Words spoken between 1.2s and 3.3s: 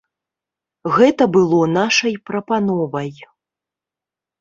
было нашай прапановай.